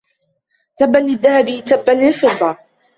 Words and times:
تَبًّا 0.77 0.97
لِلذَّهَبِ 0.97 1.63
تَبًّا 1.65 1.91
لِلْفِضَّةِ 1.91 2.57